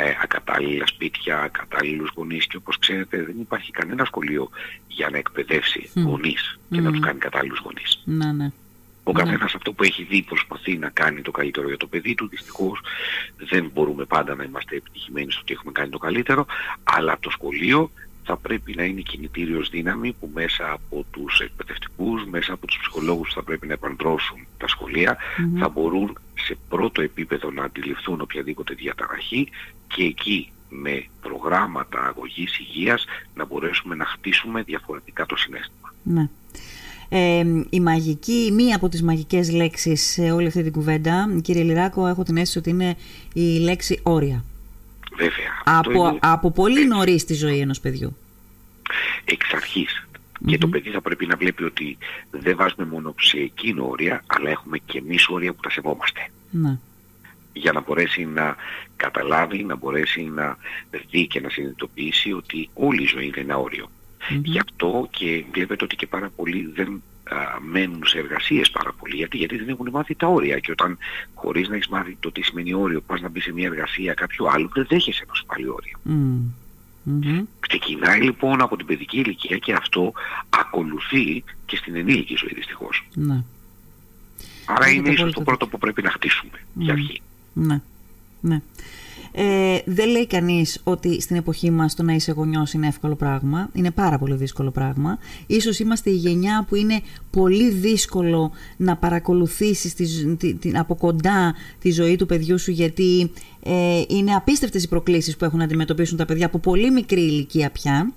ε, 0.00 0.16
ακατάλληλα 0.22 0.86
σπίτια, 0.86 1.40
ακατάλληλους 1.40 2.12
γονείς 2.14 2.46
και 2.46 2.56
όπως 2.56 2.78
ξέρετε 2.78 3.22
δεν 3.22 3.34
υπάρχει 3.40 3.70
κανένα 3.70 4.04
σχολείο 4.04 4.50
για 4.88 5.10
να 5.10 5.18
εκπαιδεύσει 5.18 5.90
mm. 5.94 6.02
γονείς 6.02 6.58
και 6.70 6.80
να 6.80 6.90
τους 6.90 7.00
κάνει 7.00 7.18
κατάλληλους 7.18 7.58
γονείς. 7.58 8.02
Να, 8.04 8.32
ναι. 8.32 8.52
Ο 9.04 9.12
ναι. 9.12 9.22
καθένας 9.22 9.54
αυτό 9.54 9.72
που 9.72 9.82
έχει 9.82 10.02
δει 10.02 10.22
προσπαθεί 10.22 10.78
να 10.78 10.88
κάνει 10.88 11.20
το 11.20 11.30
καλύτερο 11.30 11.68
για 11.68 11.76
το 11.76 11.86
παιδί 11.86 12.14
του. 12.14 12.28
Δυστυχώς 12.28 12.80
δεν 13.36 13.70
μπορούμε 13.74 14.04
πάντα 14.04 14.34
να 14.34 14.44
είμαστε 14.44 14.76
επιτυχημένοι 14.76 15.30
στο 15.30 15.40
ότι 15.40 15.52
έχουμε 15.52 15.72
κάνει 15.72 15.90
το 15.90 15.98
καλύτερο, 15.98 16.46
αλλά 16.84 17.18
το 17.20 17.30
σχολείο 17.30 17.90
θα 18.24 18.36
πρέπει 18.36 18.74
να 18.76 18.84
είναι 18.84 19.00
κινητήριος 19.00 19.68
δύναμη 19.68 20.12
που 20.12 20.30
μέσα 20.34 20.70
από 20.72 21.04
τους 21.10 21.40
εκπαιδευτικούς, 21.40 22.24
μέσα 22.24 22.52
από 22.52 22.66
τους 22.66 22.78
ψυχολόγους 22.78 23.28
που 23.28 23.34
θα 23.34 23.42
πρέπει 23.42 23.66
να 23.66 23.72
επαντρώσουν 23.72 24.46
τα 24.58 24.68
σχολεία, 24.68 25.16
θα 25.58 25.68
μπορούν 25.68 26.18
σε 26.50 26.58
πρώτο 26.68 27.02
επίπεδο 27.02 27.50
να 27.50 27.64
αντιληφθούν 27.64 28.20
οποιαδήποτε 28.20 28.74
διαταραχή 28.74 29.48
και 29.86 30.02
εκεί 30.04 30.52
με 30.68 31.04
προγράμματα 31.22 32.06
αγωγής 32.06 32.58
υγείας 32.58 33.04
να 33.34 33.44
μπορέσουμε 33.44 33.94
να 33.94 34.04
χτίσουμε 34.04 34.62
διαφορετικά 34.62 35.26
το 35.26 35.36
συνέστημα. 35.36 35.94
Ναι. 36.02 36.28
Ε, 37.08 37.44
η 37.70 37.80
μαγική, 37.80 38.50
μία 38.52 38.76
από 38.76 38.88
τις 38.88 39.02
μαγικές 39.02 39.52
λέξεις 39.52 40.10
σε 40.10 40.30
όλη 40.30 40.46
αυτή 40.46 40.62
την 40.62 40.72
κουβέντα, 40.72 41.40
κύριε 41.42 41.62
Λιράκο, 41.62 42.06
έχω 42.06 42.22
την 42.22 42.36
αίσθηση 42.36 42.58
ότι 42.58 42.70
είναι 42.70 42.96
η 43.32 43.58
λέξη 43.58 44.00
όρια. 44.02 44.44
Βέβαια. 45.16 45.62
Από, 45.64 46.18
από 46.20 46.50
πολύ 46.50 46.86
νωρίς 46.86 47.22
στη 47.22 47.34
ζωή 47.34 47.58
ενός 47.58 47.80
παιδιού. 47.80 48.16
Εξ 49.24 49.52
αρχής. 49.54 50.04
Και 50.46 50.58
το 50.58 50.68
παιδί 50.68 50.90
θα 50.90 51.00
πρέπει 51.00 51.26
να 51.26 51.36
βλέπει 51.36 51.64
ότι 51.64 51.98
δεν 52.30 52.56
βάζουμε 52.56 52.86
μόνο 52.86 53.14
σε 53.18 53.38
εκείνο 53.38 53.88
όρια, 53.88 54.24
αλλά 54.26 54.50
έχουμε 54.50 54.78
και 54.78 54.98
εμείς 54.98 55.28
όρια 55.28 55.52
που 55.52 55.60
τα 55.60 55.70
σεβόμαστε. 55.70 56.30
Ναι. 56.50 56.78
Για 57.52 57.72
να 57.72 57.80
μπορέσει 57.80 58.24
να 58.24 58.56
καταλάβει, 58.96 59.64
να 59.64 59.76
μπορέσει 59.76 60.22
να 60.22 60.56
δει 61.10 61.26
και 61.26 61.40
να 61.40 61.48
συνειδητοποιήσει 61.48 62.32
ότι 62.32 62.68
όλη 62.74 63.02
η 63.02 63.06
ζωή 63.06 63.26
είναι 63.26 63.40
ένα 63.40 63.56
Γι' 64.42 64.58
αυτό 64.58 65.08
και 65.10 65.44
βλέπετε 65.52 65.84
ότι 65.84 65.96
και 65.96 66.06
πάρα 66.06 66.30
πολλοί 66.36 66.72
δεν 66.74 67.02
α, 67.24 67.60
μένουν 67.60 68.02
σε 68.06 68.18
εργασίες 68.18 68.70
πάρα 68.70 68.92
πολύ. 68.98 69.16
Γιατί, 69.16 69.36
γιατί 69.36 69.56
δεν 69.56 69.68
έχουν 69.68 69.88
μάθει 69.90 70.14
τα 70.14 70.26
όρια. 70.26 70.58
Και 70.58 70.70
όταν 70.70 70.98
χωρίς 71.34 71.68
να 71.68 71.74
έχεις 71.74 71.88
μάθει 71.88 72.16
το 72.20 72.32
τι 72.32 72.42
σημαίνει 72.42 72.74
όριο, 72.74 73.00
πας 73.00 73.20
να 73.20 73.28
μπεις 73.28 73.42
σε 73.42 73.52
μια 73.52 73.66
εργασία 73.66 74.14
κάποιου 74.14 74.50
άλλου, 74.50 74.70
δεν 74.74 74.86
δέχεσαι 74.88 75.24
να 75.28 75.34
σου 75.34 75.46
πάλι 75.46 75.68
όριο. 75.68 75.98
Mm-hmm. 77.06 77.42
Ξεκινάει 77.60 78.20
λοιπόν 78.20 78.62
από 78.62 78.76
την 78.76 78.86
παιδική 78.86 79.18
ηλικία 79.18 79.58
και 79.58 79.72
αυτό 79.72 80.12
ακολουθεί 80.48 81.44
και 81.66 81.76
στην 81.76 81.96
ενήλικη 81.96 82.36
ζωή 82.36 82.54
δυστυχώς. 82.54 83.08
Ναι. 83.14 83.44
Άρα 84.76 84.90
είναι 84.90 85.10
ίσως 85.10 85.32
το 85.32 85.40
πρώτο 85.40 85.66
που 85.66 85.78
πρέπει 85.78 86.02
να 86.02 86.10
χτίσουμε 86.10 86.58
για 86.74 86.92
αρχή. 86.92 87.22
Ναι. 87.52 87.80
ναι. 88.40 88.60
Ε, 89.32 89.78
δεν 89.84 90.08
λέει 90.08 90.26
κανείς 90.26 90.80
ότι 90.84 91.20
στην 91.20 91.36
εποχή 91.36 91.70
μας 91.70 91.94
το 91.94 92.02
να 92.02 92.12
είσαι 92.12 92.32
γονιός 92.32 92.72
είναι 92.72 92.86
εύκολο 92.86 93.14
πράγμα. 93.14 93.70
Είναι 93.72 93.90
πάρα 93.90 94.18
πολύ 94.18 94.34
δύσκολο 94.34 94.70
πράγμα. 94.70 95.18
Ίσως 95.46 95.78
είμαστε 95.78 96.10
η 96.10 96.14
γενιά 96.14 96.64
που 96.68 96.74
είναι 96.74 97.00
πολύ 97.30 97.70
δύσκολο 97.70 98.50
να 98.76 98.96
παρακολουθήσεις 98.96 99.94
τη, 99.94 100.34
τη, 100.54 100.70
από 100.74 100.94
κοντά 100.94 101.54
τη 101.80 101.90
ζωή 101.90 102.16
του 102.16 102.26
παιδιού 102.26 102.58
σου 102.58 102.70
γιατί 102.70 103.32
ε, 103.62 104.02
είναι 104.08 104.34
απίστευτες 104.34 104.84
οι 104.84 104.88
προκλήσεις 104.88 105.36
που 105.36 105.44
έχουν 105.44 105.58
να 105.58 105.64
αντιμετωπίσουν 105.64 106.16
τα 106.16 106.24
παιδιά 106.24 106.46
από 106.46 106.58
πολύ 106.58 106.90
μικρή 106.90 107.20
ηλικία 107.20 107.70
πια. 107.70 108.12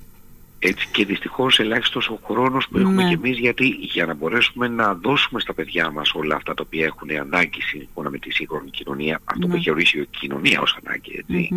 Έτσι 0.66 0.88
και 0.92 1.06
δυστυχώς 1.06 1.60
ελάχιστος 1.60 2.10
ο 2.10 2.20
χρόνος 2.24 2.68
που 2.68 2.78
έχουμε 2.78 3.04
ναι. 3.04 3.10
και 3.10 3.16
εμείς 3.16 3.38
γιατί 3.38 3.68
για 3.68 4.06
να 4.06 4.14
μπορέσουμε 4.14 4.68
να 4.68 4.94
δώσουμε 4.94 5.40
στα 5.40 5.54
παιδιά 5.54 5.92
μας 5.92 6.14
όλα 6.14 6.36
αυτά 6.36 6.54
τα 6.54 6.64
οποία 6.66 6.86
έχουν 6.86 7.10
ανάγκη 7.22 7.62
σύμφωνα 7.62 8.10
με 8.10 8.18
τη 8.18 8.32
σύγχρονη 8.32 8.70
κοινωνία, 8.70 9.20
αυτό 9.24 9.48
που 9.48 9.54
ναι. 9.54 9.58
έχει 9.58 9.72
ορίσει 9.72 10.00
η 10.00 10.08
κοινωνία 10.20 10.62
ως 10.62 10.78
ανάγκη, 10.84 11.12
έτσι, 11.18 11.50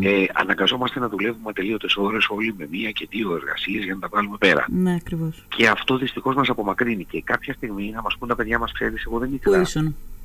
ε, 0.00 0.24
αναγκαζόμαστε 0.32 1.00
να 1.00 1.08
δουλεύουμε 1.08 1.50
ατελείωτες 1.50 1.96
ώρες 1.96 2.26
όλοι 2.28 2.54
με 2.58 2.66
μία 2.70 2.90
και 2.90 3.06
δύο 3.10 3.34
εργασίες 3.34 3.84
για 3.84 3.94
να 3.94 4.00
τα 4.00 4.08
βάλουμε 4.10 4.36
πέρα. 4.36 4.66
Ναι, 4.70 4.94
ακριβώς. 4.94 5.44
Και 5.48 5.68
αυτό 5.68 5.96
δυστυχώς 5.96 6.34
μας 6.34 6.48
απομακρύνει 6.48 7.04
και 7.04 7.22
κάποια 7.22 7.52
στιγμή 7.52 7.90
να 7.94 8.02
μας 8.02 8.16
πούν 8.18 8.28
τα 8.28 8.34
παιδιά 8.34 8.58
μας, 8.58 8.72
ξέρεις, 8.72 9.04
εγώ 9.04 9.18
δεν 9.18 9.32
ήθελα 9.34 9.66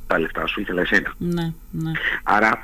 τα 0.07 0.19
λεφτά 0.19 0.47
σου, 0.47 0.61
ήθελα 0.61 0.81
εσένα. 0.81 1.13
Ναι, 1.17 1.53
ναι. 1.71 1.91
Άρα 2.23 2.59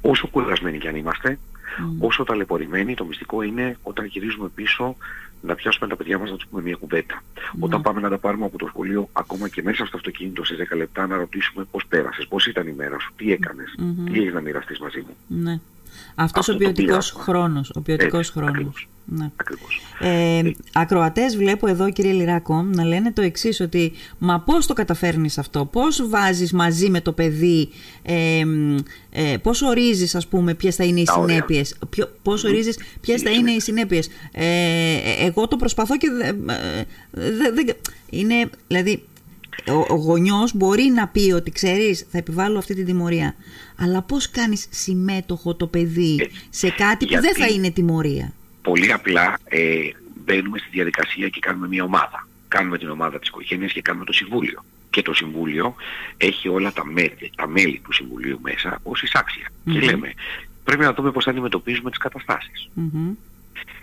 όσο 0.00 0.26
κουρασμένοι 0.26 0.78
κι 0.78 0.88
αν 0.88 0.96
είμαστε, 0.96 1.38
Mm. 1.78 2.06
Όσο 2.06 2.24
ταλαιπωρημένοι, 2.24 2.94
το 2.94 3.04
μυστικό 3.04 3.42
είναι 3.42 3.76
όταν 3.82 4.04
γυρίζουμε 4.04 4.48
πίσω 4.54 4.96
να 5.42 5.54
πιάσουμε 5.54 5.88
τα 5.88 5.96
παιδιά 5.96 6.18
μας 6.18 6.30
να 6.30 6.36
τους 6.36 6.46
πούμε 6.46 6.62
μια 6.62 6.76
κουβέντα. 6.76 7.22
Mm. 7.36 7.56
Όταν 7.58 7.82
πάμε 7.82 8.00
να 8.00 8.08
τα 8.08 8.18
πάρουμε 8.18 8.44
από 8.44 8.58
το 8.58 8.66
σχολείο, 8.66 9.08
ακόμα 9.12 9.48
και 9.48 9.62
μέσα 9.62 9.86
στο 9.86 9.96
αυτοκίνητο 9.96 10.44
σε 10.44 10.66
10 10.72 10.76
λεπτά 10.76 11.06
να 11.06 11.16
ρωτήσουμε 11.16 11.64
πώς 11.70 11.86
πέρασες, 11.86 12.26
πώς 12.26 12.46
ήταν 12.46 12.66
η 12.66 12.72
μέρα 12.72 12.98
σου, 12.98 13.12
τι 13.16 13.32
έκανες, 13.32 13.74
mm-hmm. 13.78 14.10
τι 14.12 14.20
έχεις 14.20 14.32
να 14.32 14.40
μοιραστείς 14.40 14.78
μαζί 14.78 15.00
μου. 15.00 15.40
Ναι. 15.42 15.60
Αυτός 16.14 16.48
Αυτό 16.48 16.52
ο 16.52 16.56
το 16.56 16.58
ποιοτικός 16.58 16.86
πείρασμα. 17.12 17.22
χρόνος. 17.22 17.70
Ο 17.74 17.80
ποιοτικός 17.80 18.18
Έτσι, 18.20 18.32
χρόνος. 18.32 18.50
ακριβώς. 18.52 18.88
Ναι. 19.04 19.30
Ακριβώς. 19.36 19.80
Ε, 20.00 20.42
ακροατές 20.72 21.36
βλέπω 21.36 21.66
εδώ 21.66 21.90
κύριε 21.90 22.12
Λυράκο 22.12 22.62
να 22.62 22.84
λένε 22.84 23.12
το 23.12 23.22
εξής 23.22 23.60
ότι 23.60 23.92
μα 24.18 24.40
πώς 24.40 24.66
το 24.66 24.72
καταφέρνεις 24.74 25.38
αυτό, 25.38 25.64
πώς 25.64 26.08
βάζεις 26.08 26.52
μαζί 26.52 26.90
με 26.90 27.00
το 27.00 27.12
παιδί, 27.12 27.68
ε, 28.02 28.42
ε, 29.10 29.36
πώς 29.36 29.62
ορίζεις 29.62 30.14
ας 30.14 30.26
πούμε 30.26 30.54
ποιες 30.54 30.76
θα 30.76 30.84
είναι 30.84 31.00
οι 31.00 31.04
Τα 31.04 31.14
όρια. 31.14 31.34
συνέπειες, 31.34 31.74
ποιο, 31.90 32.10
πώς 32.22 32.44
ορίζεις 32.44 32.78
ποιες 33.00 33.22
θα 33.22 33.30
είναι 33.30 33.50
οι 33.50 33.60
συνέπειες; 33.60 34.08
Ε, 34.32 34.44
εγώ 35.26 35.48
το 35.48 35.56
προσπαθώ 35.56 35.96
και 35.96 36.10
δεν... 36.10 36.36
δε, 37.10 37.50
δε- 37.64 37.72
είναι, 38.10 38.50
δηλαδή 38.66 39.02
ο, 39.68 39.72
ο 39.88 39.94
γονιός 39.94 40.54
μπορεί 40.56 40.82
να 40.84 41.08
πει 41.08 41.32
ότι 41.32 41.50
ξέρεις 41.50 42.06
θα 42.10 42.18
επιβάλλω 42.18 42.58
αυτή 42.58 42.74
την 42.74 42.84
τιμωρία 42.86 43.34
αλλά 43.76 44.02
πώς 44.02 44.30
κάνεις 44.30 44.66
συμμέτοχο 44.70 45.54
το 45.54 45.66
παιδί 45.66 46.16
Ε, 46.20 46.26
σε 46.50 46.70
κάτι 46.70 47.04
που 47.06 47.12
δεν 47.12 47.20
γιατί- 47.22 47.40
θα 47.40 47.46
είναι 47.46 47.70
τιμωρία; 47.70 48.32
Πολύ 48.62 48.92
απλά 48.92 49.38
ε, 49.44 49.78
μπαίνουμε 50.24 50.58
στη 50.58 50.68
διαδικασία 50.70 51.28
και 51.28 51.40
κάνουμε 51.40 51.68
μια 51.68 51.84
ομάδα. 51.84 52.28
Κάνουμε 52.48 52.78
την 52.78 52.88
ομάδα 52.90 53.18
της 53.18 53.28
οικογένειας 53.28 53.72
και 53.72 53.82
κάνουμε 53.82 54.04
το 54.04 54.12
συμβούλιο. 54.12 54.64
Και 54.90 55.02
το 55.02 55.14
συμβούλιο 55.14 55.74
έχει 56.16 56.48
όλα 56.48 56.72
τα 56.72 56.84
μέλη, 56.86 57.30
τα 57.36 57.46
μέλη 57.48 57.80
του 57.84 57.92
συμβουλίου 57.92 58.38
μέσα 58.42 58.78
ως 58.82 59.02
εισάξια. 59.02 59.46
Και 59.64 59.70
Μμμ. 59.78 59.84
λέμε, 59.84 60.12
πρέπει 60.64 60.82
να 60.82 60.92
δούμε 60.92 61.10
πώς 61.10 61.24
θα 61.24 61.30
αντιμετωπίζουμε 61.30 61.90
τις 61.90 61.98
καταστάσεις. 61.98 62.68
Μμμ. 62.74 63.10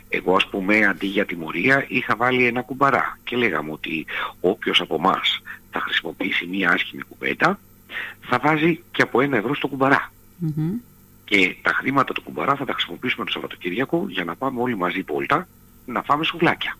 Εγώ 0.09 0.35
ας 0.35 0.47
πούμε 0.47 0.85
αντί 0.85 1.05
για 1.07 1.25
τιμωρία 1.25 1.85
είχα 1.87 2.15
βάλει 2.15 2.45
ένα 2.45 2.61
κουμπαρά 2.61 3.19
και 3.23 3.35
λέγαμε 3.35 3.71
ότι 3.71 4.05
όποιος 4.39 4.81
από 4.81 4.95
εμάς 4.95 5.41
θα 5.77 5.83
χρησιμοποιήσει 5.85 6.45
μια 6.45 6.69
άσχημη 6.69 7.01
κουβέντα 7.09 7.59
θα 8.21 8.39
βάζει 8.43 8.83
και 8.91 9.01
από 9.01 9.21
ένα 9.21 9.37
ευρώ 9.37 9.55
στο 9.55 9.67
κουμπαρά. 9.67 10.11
Μμμ. 10.37 10.71
Και 11.23 11.55
τα 11.61 11.71
χρήματα 11.73 12.13
του 12.13 12.21
κουμπαρά 12.21 12.55
θα 12.55 12.65
τα 12.65 12.73
χρησιμοποιήσουμε 12.73 13.25
το 13.25 13.31
Σαββατοκύριακο 13.31 14.05
για 14.09 14.23
να 14.23 14.35
πάμε 14.35 14.61
όλοι 14.61 14.75
μαζί 14.77 15.03
πόλτα 15.03 15.47
να 15.85 16.01
φάμε 16.03 16.23
σουβλάκια. 16.23 16.77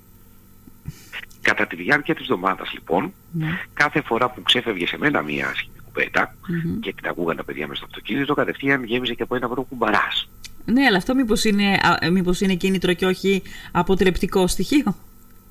Κατά 1.41 1.67
τη 1.67 1.75
διάρκεια 1.75 2.13
της 2.15 2.23
εβδομάδας 2.23 2.73
λοιπόν, 2.73 3.13
Ναι. 3.31 3.59
κάθε 3.73 4.01
φορά 4.01 4.29
που 4.29 4.41
ξέφευγε 4.41 4.87
σε 4.87 4.97
μένα 4.97 5.21
μία 5.21 5.47
άσχημη 5.47 5.75
κουβέντα 5.85 6.35
Μμμ. 6.47 6.79
και 6.79 6.93
την 6.93 7.07
ακούγαν 7.07 7.35
τα 7.35 7.43
παιδιά 7.43 7.67
μέσα 7.67 7.77
στο 7.77 7.85
αυτοκίνητο, 7.85 8.33
κατευθείαν 8.33 8.83
γέμιζε 8.83 9.13
και 9.13 9.23
από 9.23 9.35
ένα 9.35 9.45
ευρώ 9.45 9.61
κουμπαράς. 9.61 10.29
Ναι, 10.65 10.85
αλλά 10.85 10.97
αυτό 10.97 11.15
μήπως 11.15 11.43
είναι, 11.43 11.65
α, 11.73 11.97
ε, 11.99 12.09
μήπως 12.09 12.41
είναι 12.41 12.55
κίνητρο 12.55 12.93
και 12.93 13.05
όχι 13.05 13.41
αποτρεπτικό 13.71 14.47
στοιχείο; 14.47 14.95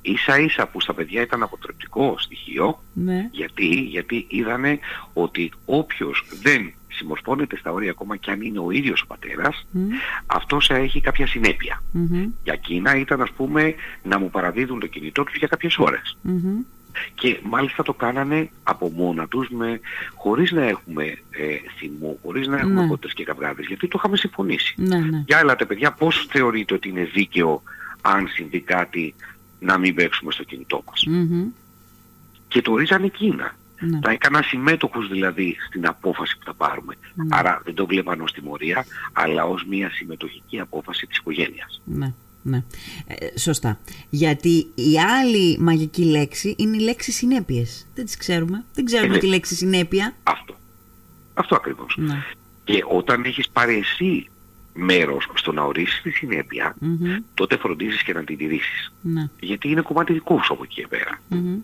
Ίσα 0.07 0.39
ίσα 0.39 0.67
που 0.67 0.81
στα 0.81 0.95
παιδιά 0.95 1.23
ήταν 1.23 1.43
αποτρεπτικό 1.43 2.15
στοιχείο, 2.19 2.83
Ναι. 2.93 3.29
γιατί, 3.33 3.67
γιατί 3.67 4.27
είδανε 4.29 4.79
ότι 5.13 5.53
όποιος 5.65 6.25
δεν 6.43 6.73
συμμορφώνεται 6.89 7.57
στα 7.57 7.73
όρια 7.73 7.91
ακόμα 7.91 8.17
και 8.17 8.31
αν 8.31 8.41
είναι 8.41 8.59
ο 8.59 8.71
ίδιος 8.71 9.01
ο 9.03 9.07
πατέρας, 9.07 9.67
Μμ. 9.71 9.89
αυτός 10.27 10.67
θα 10.67 10.75
έχει 10.75 11.01
κάποια 11.01 11.27
συνέπεια. 11.27 11.83
Μμμ. 11.93 12.25
Για 12.45 12.53
εκείνα 12.53 12.97
ήταν 12.97 13.21
ας 13.23 13.31
πούμε 13.31 13.75
να 14.03 14.19
μου 14.19 14.31
παραδίδουν 14.31 14.81
το 14.81 14.87
κινητό 14.87 15.25
τους 15.25 15.37
για 15.37 15.47
κάποιες 15.49 15.79
ώρες. 15.79 16.17
Μμμ. 16.23 16.57
Και 17.15 17.39
μάλιστα 17.43 17.83
το 17.83 17.95
κάνανε 17.95 18.51
από 18.63 18.91
μόνα 18.91 19.29
τους 19.29 19.49
με, 19.49 19.81
χωρίς 20.15 20.53
να 20.53 20.65
έχουμε 20.65 21.05
ε, 21.31 21.57
θυμό, 21.79 22.19
χωρίς 22.23 22.47
να 22.47 22.57
έχουμε 22.59 22.81
Ναι. 22.83 22.87
κότες 22.89 23.13
και 23.13 23.25
καυγάδες, 23.25 23.67
γιατί 23.67 23.89
το 23.89 23.97
είχαμε 23.99 24.17
συμφωνήσει. 24.17 24.75
Ναι, 24.77 24.99
ναι. 24.99 25.23
Για 25.27 25.39
έλατε 25.39 25.65
παιδιά, 25.65 25.93
πώς 25.93 26.27
θεωρείτε 26.31 26.75
ότι 26.75 26.89
είναι 26.89 27.05
δίκαιο 27.05 27.63
αν 28.01 28.29
συμβεί 28.29 28.61
κάτι 28.61 29.15
να 29.67 29.79
μην 29.79 29.95
παίξουμε 29.95 30.33
στο 30.33 30.45
κινητό 30.45 30.83
μας. 30.87 31.05
Μμμ. 31.07 31.47
Και 32.49 32.63
το 32.63 32.73
ορίζανε 32.73 33.07
εκείνα. 33.07 33.57
Ναι. 33.81 33.99
Τα 34.01 34.11
έκανα 34.11 34.43
συμμέτοχους 34.43 35.09
δηλαδή 35.09 35.57
στην 35.69 35.87
απόφαση 35.87 36.39
που 36.39 36.45
θα 36.45 36.55
πάρουμε. 36.55 36.95
Ναι. 37.15 37.25
Άρα 37.31 37.61
δεν 37.65 37.75
το 37.75 37.87
βλέπαν 37.87 38.21
ως 38.21 38.33
τιμωρία, 38.33 38.85
αλλά 39.13 39.45
ως 39.45 39.65
μια 39.69 39.91
συμμετοχική 39.91 40.61
απόφαση 40.61 41.07
της 41.07 41.17
οικογένειας. 41.19 41.81
Ναι. 41.85 42.13
Ναι. 42.43 42.63
Ε, 43.07 43.39
σωστά. 43.39 43.79
Γιατί 44.11 44.67
η 44.75 44.99
άλλη 45.21 45.59
μαγική 45.59 46.05
λέξη 46.05 46.55
είναι 46.59 46.77
η 46.77 46.81
λέξη 46.81 47.13
συνέπειες. 47.13 47.87
Δεν 47.95 48.05
τις 48.05 48.17
ξέρουμε. 48.17 48.65
Δεν 48.75 48.85
ξέρουμε 48.85 49.17
Ε, 49.17 49.19
τη 49.19 49.27
λέξη 49.27 49.55
συνέπεια. 49.55 50.17
Αυτό. 50.23 50.55
Αυτό 51.35 51.55
ακριβώς. 51.55 51.97
Ναι. 51.99 52.25
Και 52.65 52.83
όταν 52.89 53.25
έχεις 53.25 53.49
πάρει 53.49 53.75
εσύ 53.75 54.27
μέρος 54.77 55.29
στο 55.35 55.53
να 55.53 55.63
ορίσεις 55.63 56.03
τη 56.03 56.11
συνέπεια, 56.11 56.75
Μμμ. 56.79 57.17
τότε 57.35 57.57
φροντίζεις 57.57 58.03
και 58.03 58.13
να 58.13 58.25
την 58.25 58.37
τηρήσεις. 58.37 58.93
Ναι. 59.01 59.29
Γιατί 59.41 59.69
είναι 59.69 59.81
κομμάτι 59.81 60.13
δικού 60.13 60.45
σου 60.45 60.53
από 60.53 60.63
εκεί 60.65 60.75
και 60.81 60.87
πέρα. 60.89 61.21
Μμμ. 61.29 61.57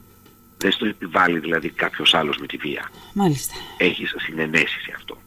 Δεν 0.59 0.73
στο 0.73 0.87
επιβάλλει 0.87 1.39
δηλαδή 1.39 1.71
κάποιος 1.71 2.15
άλλος 2.15 2.39
με 2.39 2.47
τη 2.47 2.57
βία. 2.57 2.91
Μάλιστα. 3.15 3.55
Έχεις 3.77 4.15
συνενέσεις 4.19 4.83
σε 4.83 4.93
αυτό. 4.97 5.19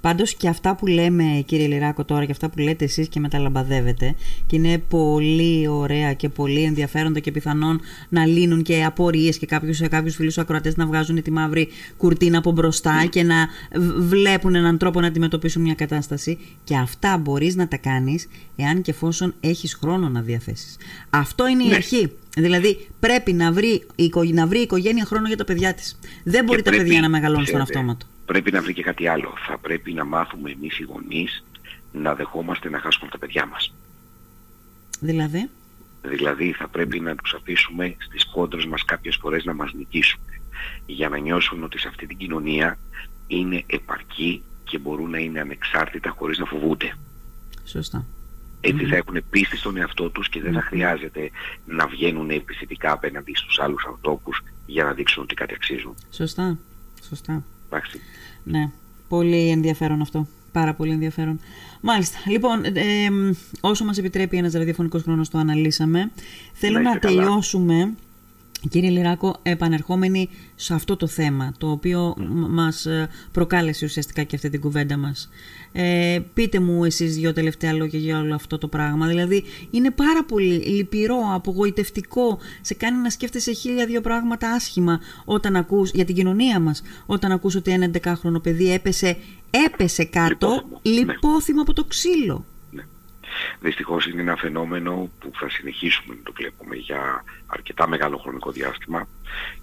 Πάντως 0.00 0.34
και 0.34 0.48
αυτά 0.48 0.74
που 0.76 0.86
λέμε 0.86 1.42
κύριε 1.46 1.66
Λυράκο 1.66 2.04
τώρα 2.04 2.24
και 2.24 2.30
αυτά 2.32 2.48
που 2.50 2.58
λέτε 2.58 2.84
εσείς 2.84 3.08
και 3.08 3.20
μεταλαμπαδεύετε 3.20 4.14
και 4.46 4.56
είναι 4.56 4.78
πολύ 4.78 5.68
ωραία 5.68 6.12
και 6.12 6.28
πολύ 6.28 6.62
ενδιαφέροντα 6.62 7.18
και 7.20 7.30
πιθανόν 7.32 7.80
να 8.08 8.26
λύνουν 8.26 8.62
και 8.62 8.84
απορίες 8.84 9.38
και 9.38 9.46
κάποιους, 9.46 9.80
κάποιους 9.88 10.14
φίλους 10.14 10.38
ακροατές 10.38 10.76
να 10.76 10.86
βγάζουν 10.86 11.22
τη 11.22 11.30
μαύρη 11.30 11.68
κουρτίνα 11.96 12.38
από 12.38 12.50
μπροστά 12.52 13.04
και 13.10 13.22
να 13.22 13.48
β- 13.76 14.00
βλέπουν 14.00 14.54
έναν 14.54 14.78
τρόπο 14.78 15.00
να 15.00 15.06
αντιμετωπίσουν 15.06 15.62
μια 15.62 15.74
κατάσταση 15.74 16.38
και 16.64 16.76
αυτά 16.76 17.16
μπορείς 17.18 17.54
να 17.56 17.68
τα 17.68 17.76
κάνεις 17.76 18.28
εάν 18.56 18.82
και 18.82 18.90
εφόσον 18.90 19.34
έχεις 19.40 19.74
χρόνο 19.74 20.08
να 20.08 20.20
διαθέσεις. 20.20 20.76
Αυτό 21.10 21.48
είναι 21.48 21.64
η 21.64 21.68
Ναι. 21.68 21.74
αρχή. 21.74 22.12
Δηλαδή 22.36 22.86
πρέπει 23.00 23.32
να 23.32 23.52
βρει, 23.52 23.68
η 23.96 24.04
οικο- 24.04 24.24
να 24.24 24.46
βρει 24.46 24.58
η 24.58 24.62
οικογένεια 24.62 25.04
χρόνο 25.04 25.26
για 25.26 25.36
τα 25.36 25.44
παιδιά 25.44 25.74
της. 25.74 25.98
Δεν 26.24 26.44
μπορεί 26.44 26.58
Και 26.58 26.64
τα 26.64 26.70
πρέπει, 26.70 26.84
παιδιά 26.84 27.00
να 27.00 27.08
μεγαλώνουν 27.08 27.46
στον 27.46 27.60
ξέρετε, 27.62 27.78
αυτόματο. 27.78 28.06
Πρέπει 28.28 28.50
να 28.52 28.62
βρει 28.62 28.72
και 28.72 28.82
κάτι 28.82 29.06
άλλο. 29.06 29.34
Θα 29.46 29.58
πρέπει 29.58 29.92
να 29.92 30.04
μάθουμε 30.04 30.50
εμείς 30.50 30.78
οι 30.78 30.82
γονείς 30.82 31.44
να 31.92 32.14
δεχόμαστε 32.14 32.68
να 32.68 32.78
χάσουμε 32.78 33.10
τα 33.10 33.18
παιδιά 33.18 33.46
μας. 33.46 33.74
Δηλαδή... 35.00 35.50
Δηλαδή 36.02 36.52
θα 36.52 36.68
πρέπει 36.68 37.00
να 37.00 37.14
τους 37.14 37.34
αφήσουμε 37.34 37.96
στις 37.98 38.24
κόντρες 38.24 38.66
μας 38.66 38.84
κάποιες 38.84 39.16
φορές 39.20 39.44
να 39.44 39.54
μας 39.54 39.72
νικήσουν. 39.72 40.20
Για 40.86 41.08
να 41.08 41.18
νιώσουν 41.18 41.62
ότι 41.62 41.78
σε 41.78 41.88
αυτή 41.88 42.06
την 42.06 42.16
κοινωνία 42.16 42.78
είναι 43.26 43.64
επαρκή 43.66 44.42
και 44.64 44.78
μπορούν 44.78 45.10
να 45.10 45.18
είναι 45.18 45.40
ανεξάρτητα 45.40 46.10
χωρίς 46.10 46.38
να 46.38 46.44
φοβούνται. 46.44 46.94
Σωστά. 47.64 48.04
Έτσι 48.60 48.84
θα 48.84 48.96
έχουν 48.96 49.22
πίστη 49.30 49.56
στον 49.56 49.76
εαυτό 49.76 50.10
τους 50.10 50.28
και 50.28 50.40
δεν 50.40 50.52
θα 50.52 50.62
χρειάζεται 50.62 51.30
να 51.66 51.86
βγαίνουν 51.86 52.30
επιστητικά 52.30 52.92
απέναντι 52.92 53.32
στους 53.34 53.58
άλλους 53.58 53.84
ανθρώπους 53.86 54.42
για 54.66 54.84
να 54.84 54.92
δείξουν 54.92 55.22
ότι 55.22 55.34
κάτι 55.34 55.54
αξίζουν. 55.54 55.94
Σωστά. 56.10 56.58
Σωστά. 57.08 57.44
Εντάξει. 57.70 58.00
Ναι. 58.44 58.70
Πολύ 59.08 59.50
ενδιαφέρον 59.50 60.00
αυτό. 60.00 60.26
Πάρα 60.52 60.74
πολύ 60.74 60.90
ενδιαφέρον. 60.92 61.40
Μάλιστα. 61.80 62.18
Λοιπόν, 62.26 62.64
ε, 62.64 62.70
ε, 62.74 63.08
όσο 63.60 63.84
μας 63.84 63.98
επιτρέπει 63.98 64.36
ένας 64.36 64.52
ραδιοφωνικός 64.52 65.02
χρόνος 65.02 65.28
το 65.28 65.38
αναλύσαμε. 65.38 66.10
Θέλω 66.52 66.74
Να 66.74 66.82
να, 66.82 66.90
είστε 66.90 67.06
καλά. 67.06 67.24
Τελειώσουμε, 68.60 68.68
κύριε 68.70 68.90
Λυράκο, 68.90 69.36
επανερχόμενοι 69.42 70.28
σε 70.54 70.74
αυτό 70.74 70.96
το 70.96 71.06
θέμα, 71.06 71.52
το 71.58 71.70
οποίο 71.70 72.14
μ- 72.18 72.48
μας 72.48 72.86
ε, 72.86 73.08
προκάλεσε 73.32 73.84
ουσιαστικά 73.84 74.22
και 74.22 74.36
αυτή 74.36 74.50
την 74.50 74.60
κουβέντα 74.60 74.96
μας. 74.96 75.28
Ε, 75.72 76.18
πείτε 76.34 76.60
μου 76.60 76.84
εσείς 76.84 77.16
δύο 77.16 77.32
τελευταία 77.32 77.72
λόγια 77.72 77.98
για 77.98 78.18
όλο 78.18 78.34
αυτό 78.34 78.58
το 78.58 78.68
πράγμα. 78.68 79.06
Δηλαδή, 79.06 79.44
είναι 79.70 79.90
πάρα 79.90 80.24
πολύ 80.24 80.54
λυπηρό, 80.54 81.18
απογοητευτικό, 81.32 82.38
σε 82.60 82.74
κάνει 82.74 82.98
να 82.98 83.10
σκέφτεσαι 83.10 83.52
χίλια 83.52 83.86
δύο 83.86 84.00
πράγματα 84.00 84.50
άσχημα 84.50 85.00
όταν 85.24 85.56
ακούς, 85.56 85.90
για 85.90 86.04
την 86.04 86.14
κοινωνία 86.14 86.60
μας, 86.60 86.82
όταν 87.06 87.32
ακούς 87.32 87.54
ότι 87.54 87.70
ένα 87.70 87.90
11χρονο 88.02 88.42
παιδί 88.42 88.72
έπεσε, 88.72 89.16
έπεσε 89.66 90.04
κάτω, 90.04 90.48
Λιπόθυμο, 90.48 90.80
ναι. 90.82 91.12
λιπόθυμο 91.12 91.60
από 91.62 91.72
το 91.72 91.84
ξύλο. 91.84 92.44
Ναι. 93.38 93.68
Δυστυχώς 93.68 94.06
είναι 94.06 94.20
ένα 94.20 94.36
φαινόμενο 94.36 95.10
που 95.18 95.30
θα 95.34 95.50
συνεχίσουμε 95.50 96.14
να 96.14 96.22
το 96.22 96.32
βλέπουμε 96.32 96.76
για 96.76 97.24
αρκετά 97.46 97.88
μεγάλο 97.88 98.18
χρονικό 98.18 98.50
διάστημα 98.50 99.08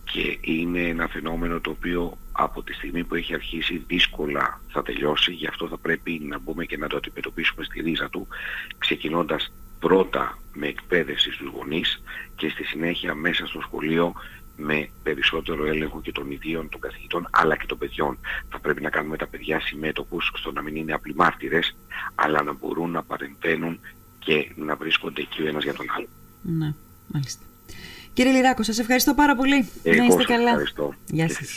και 0.03 0.37
είναι 0.41 0.81
ένα 0.81 1.07
φαινόμενο 1.07 1.59
το 1.59 1.69
οποίο 1.69 2.17
από 2.31 2.63
τη 2.63 2.73
στιγμή 2.73 3.03
που 3.03 3.15
έχει 3.15 3.33
αρχίσει 3.33 3.83
δύσκολα 3.87 4.61
θα 4.67 4.83
τελειώσει 4.83 5.31
γι' 5.31 5.47
αυτό 5.47 5.67
θα 5.67 5.77
πρέπει 5.77 6.21
να 6.23 6.39
μπούμε 6.39 6.65
και 6.65 6.77
να 6.77 6.87
το 6.87 6.97
αντιμετωπίσουμε 6.97 7.63
στη 7.63 7.81
ρίζα 7.81 8.09
του 8.09 8.27
ξεκινώντας 8.77 9.51
πρώτα 9.79 10.37
με 10.53 10.67
εκπαίδευση 10.67 11.31
στους 11.31 11.47
γονείς 11.47 12.01
και 12.35 12.49
στη 12.49 12.63
συνέχεια 12.63 13.15
μέσα 13.15 13.45
στο 13.45 13.61
σχολείο 13.61 14.13
με 14.57 14.89
περισσότερο 15.03 15.65
έλεγχο 15.65 16.01
και 16.01 16.11
των 16.11 16.31
ιδίων 16.31 16.69
των 16.69 16.79
καθηγητών 16.79 17.27
αλλά 17.31 17.57
και 17.57 17.65
των 17.65 17.77
παιδιών. 17.77 18.17
Θα 18.49 18.59
πρέπει 18.59 18.81
να 18.81 18.89
κάνουμε 18.89 19.17
τα 19.17 19.27
παιδιά 19.27 19.59
συμμέτοχους 19.59 20.31
στο 20.35 20.51
να 20.51 20.61
μην 20.61 20.75
είναι 20.75 20.93
απλοί 20.93 21.15
μάρτυρες 21.15 21.75
αλλά 22.15 22.43
να 22.43 22.53
μπορούν 22.53 22.91
να 22.91 23.03
παρεμβαίνουν 23.03 23.79
και 24.19 24.51
να 24.55 24.75
βρίσκονται 24.75 25.21
εκεί 25.21 25.41
ο 25.41 25.47
ένας 25.47 25.63
για 25.63 25.73
τον 25.73 25.85
άλλο. 25.95 26.07
Ναι, 26.41 26.73
μάλιστα. 27.07 27.43
Κύριε 28.13 28.31
Λυράκο, 28.31 28.63
σας 28.63 28.79
ευχαριστώ 28.79 29.13
πάρα 29.13 29.35
πολύ. 29.35 29.69
Εγώ 29.83 29.97
να 29.97 30.03
είστε 30.05 30.17
σας 30.21 30.25
καλά. 30.25 30.49
ευχαριστώ. 30.49 30.93
Γεια 31.07 31.25
Και 31.25 31.33
σας. 31.33 31.47